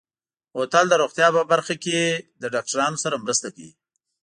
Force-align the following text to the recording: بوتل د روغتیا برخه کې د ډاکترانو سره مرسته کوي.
بوتل 0.53 0.85
د 0.89 0.93
روغتیا 1.01 1.27
برخه 1.51 1.75
کې 1.83 1.99
د 2.41 2.43
ډاکترانو 2.53 2.97
سره 3.03 3.21
مرسته 3.23 3.47
کوي. 3.55 3.71